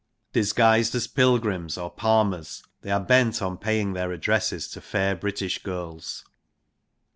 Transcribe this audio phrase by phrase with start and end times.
[0.33, 5.61] Disguised as pilgrims or palmers they are bent on paying their addresses to fair British
[5.61, 6.25] girls.